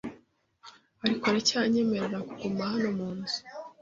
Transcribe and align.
Ariko 1.05 1.23
aracyanyemerera 1.31 2.17
kuguma 2.29 2.63
hano 2.71 2.89
munzu 2.97 3.37